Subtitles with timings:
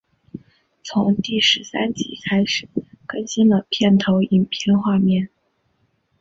[0.83, 2.67] 从第十三集开始
[3.05, 5.29] 更新了片头影片画面。